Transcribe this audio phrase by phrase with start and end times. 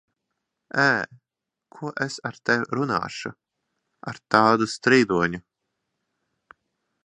[0.83, 0.93] Ē!
[1.75, 3.33] Ko es ar tevi runāšu,
[4.13, 5.45] ar tādu strīdoņu?